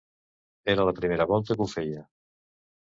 Era 0.73 0.87
la 0.89 0.95
primera 1.01 1.29
volta 1.35 1.59
que 1.61 1.67
ho 1.69 1.71
feia. 1.77 2.05